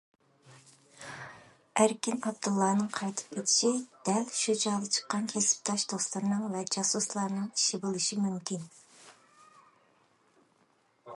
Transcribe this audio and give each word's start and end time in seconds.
ئەركىن 1.81 2.15
ئابدۇللانىڭ 2.29 2.87
قايتىپ 2.95 3.35
كېتىشى 3.35 3.69
دەل 4.07 4.25
شۇ 4.39 4.55
چاغدا 4.63 4.89
چىققان 4.97 5.29
كەسىپداش 5.33 5.85
دوستلىرىنىڭ 5.93 6.41
ۋە 6.57 6.63
جاسۇسلارنىڭ 6.77 7.47
ئىشى 7.51 7.81
بولۇشى 7.85 8.21
مۇمكىن. 8.25 8.69